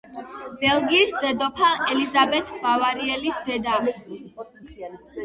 ბელგიის 0.61 1.11
დედოფალ 1.25 1.83
ელიზაბეთ 1.95 2.49
ბავარიელის 2.63 3.37
დედა. 3.51 3.77